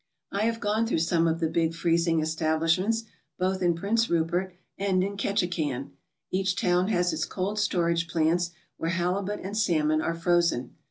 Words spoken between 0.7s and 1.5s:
through some of the